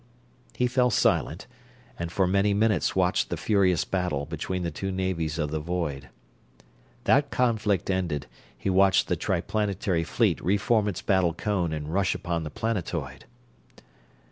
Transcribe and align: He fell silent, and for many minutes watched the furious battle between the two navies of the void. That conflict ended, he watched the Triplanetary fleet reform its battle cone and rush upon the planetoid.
He 0.55 0.65
fell 0.65 0.89
silent, 0.89 1.45
and 1.99 2.11
for 2.11 2.25
many 2.25 2.55
minutes 2.55 2.95
watched 2.95 3.29
the 3.29 3.37
furious 3.37 3.85
battle 3.85 4.25
between 4.25 4.63
the 4.63 4.71
two 4.71 4.91
navies 4.91 5.37
of 5.37 5.51
the 5.51 5.59
void. 5.59 6.09
That 7.03 7.29
conflict 7.29 7.87
ended, 7.87 8.25
he 8.57 8.71
watched 8.71 9.09
the 9.09 9.15
Triplanetary 9.15 10.03
fleet 10.05 10.41
reform 10.41 10.87
its 10.87 11.03
battle 11.03 11.35
cone 11.35 11.71
and 11.71 11.93
rush 11.93 12.15
upon 12.15 12.41
the 12.41 12.49
planetoid. 12.49 13.25